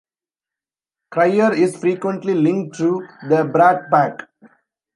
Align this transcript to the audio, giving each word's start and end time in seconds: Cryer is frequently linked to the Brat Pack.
Cryer 1.11 1.53
is 1.53 1.77
frequently 1.77 2.33
linked 2.33 2.75
to 2.77 3.07
the 3.29 3.43
Brat 3.45 3.87
Pack. 3.91 4.27